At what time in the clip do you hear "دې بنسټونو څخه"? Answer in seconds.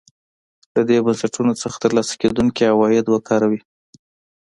0.89-1.77